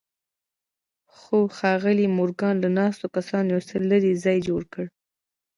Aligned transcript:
خو 1.15 1.37
ښاغلي 1.57 2.07
مورګان 2.17 2.55
له 2.63 2.69
ناستو 2.79 3.05
کسانو 3.15 3.47
یو 3.55 3.61
څه 3.69 3.75
لرې 3.89 4.11
ځای 4.25 4.37
جوړ 4.47 4.61
کړ 4.73 4.85